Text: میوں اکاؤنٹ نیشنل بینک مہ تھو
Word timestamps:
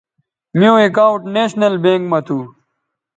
میوں 0.57 0.77
اکاؤنٹ 0.85 1.21
نیشنل 1.35 1.73
بینک 1.83 2.03
مہ 2.11 2.19
تھو 2.25 2.37